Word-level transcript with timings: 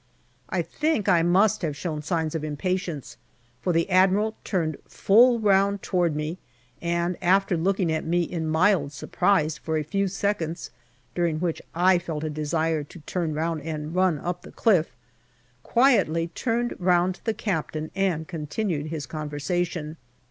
I 0.49 0.63
think 0.63 1.07
I 1.07 1.21
must 1.21 1.61
have 1.61 1.77
shown 1.77 2.01
signs 2.01 2.33
of 2.33 2.43
impatience, 2.43 3.17
for 3.61 3.71
the 3.71 3.87
Admiral 3.91 4.35
turned 4.43 4.77
full 4.87 5.39
round 5.39 5.83
toward 5.83 6.15
me, 6.15 6.39
and 6.81 7.17
after 7.21 7.55
looking 7.55 7.91
at 7.91 8.03
me 8.03 8.23
in 8.23 8.47
mild 8.47 8.93
surprise 8.93 9.59
for 9.59 9.77
a 9.77 9.83
few 9.83 10.07
seconds, 10.07 10.71
during 11.13 11.39
which 11.39 11.61
I 11.75 11.99
felt 11.99 12.23
a 12.23 12.31
desire 12.31 12.83
to 12.83 12.99
turn 13.01 13.35
round 13.35 13.61
and 13.61 13.93
run 13.93 14.17
up 14.17 14.41
the 14.41 14.51
cliff, 14.51 14.95
quietly 15.61 16.29
turned 16.29 16.75
round 16.79 17.13
to 17.13 17.25
the 17.25 17.35
Captain 17.35 17.91
and 17.93 18.27
continued 18.27 18.87
his 18.87 19.05
conversation. 19.05 19.97